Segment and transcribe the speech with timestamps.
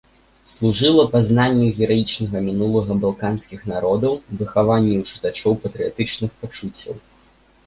[0.51, 6.95] Служыла пазнанню гераічнага мінулага балканскіх народаў, выхаванню ў чытачоў патрыятычных пачуццяў.